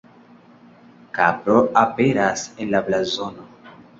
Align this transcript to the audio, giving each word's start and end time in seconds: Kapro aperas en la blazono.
Kapro 1.17 1.59
aperas 1.83 2.47
en 2.65 2.75
la 2.77 2.83
blazono. 2.91 3.49